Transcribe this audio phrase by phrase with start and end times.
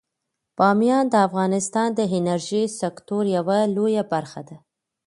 [0.57, 4.57] بامیان د افغانستان د انرژۍ د سکتور یوه لویه برخه ده.